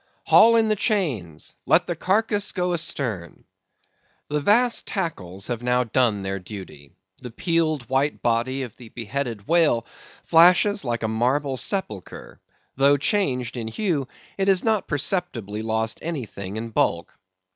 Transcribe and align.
"Haul 0.25 0.55
in 0.55 0.67
the 0.67 0.75
chains! 0.75 1.55
Let 1.67 1.85
the 1.85 1.95
carcase 1.95 2.53
go 2.53 2.73
astern!" 2.73 3.45
The 4.29 4.41
vast 4.41 4.87
tackles 4.87 5.45
have 5.45 5.61
now 5.61 5.83
done 5.83 6.23
their 6.23 6.39
duty. 6.39 6.93
The 7.19 7.29
peeled 7.29 7.87
white 7.87 8.19
body 8.23 8.63
of 8.63 8.75
the 8.77 8.89
beheaded 8.89 9.47
whale 9.47 9.85
flashes 10.23 10.83
like 10.83 11.03
a 11.03 11.07
marble 11.07 11.55
sepulchre; 11.55 12.41
though 12.75 12.97
changed 12.97 13.55
in 13.55 13.67
hue, 13.67 14.07
it 14.39 14.47
has 14.47 14.63
not 14.63 14.87
perceptibly 14.87 15.61
lost 15.61 15.99
anything 16.01 16.57
in 16.57 16.69
bulk. 16.71 17.15